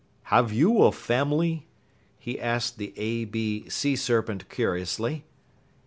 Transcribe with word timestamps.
"Have 0.33 0.51
you 0.51 0.79
a 0.81 0.91
family?" 0.91 1.67
he 2.17 2.39
asked 2.39 2.79
the 2.79 2.91
A 2.97 3.25
B 3.25 3.69
Sea 3.69 3.95
Serpent 3.95 4.49
curiously. 4.49 5.25